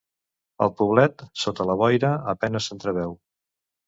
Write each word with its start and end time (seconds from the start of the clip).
El 0.65 0.71
poblet, 0.77 1.19
sota 1.41 1.67
la 1.71 1.75
boira, 1.81 2.09
a 2.33 2.35
penes 2.45 2.71
s'entreveu. 2.71 3.15